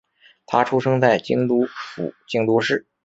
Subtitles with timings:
[0.47, 2.87] 她出生在京都府京都市。